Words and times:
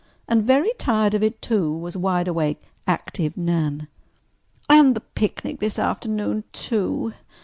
And 0.27 0.41
very 0.43 0.71
tired 0.79 1.13
of 1.13 1.21
it, 1.21 1.43
too, 1.43 1.71
was 1.71 1.95
wide 1.95 2.27
awake, 2.27 2.63
active 2.87 3.37
Nan. 3.37 3.87
"And 4.67 4.95
the 4.95 5.01
picnic 5.01 5.59
this 5.59 5.77
afternoon, 5.77 6.43
too!" 6.51 7.13